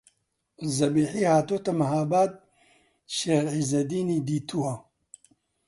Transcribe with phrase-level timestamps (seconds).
[0.77, 2.31] زەبیحی هاتۆتە مەهاباد
[3.15, 4.73] شێخ عیززەدینی دیتووە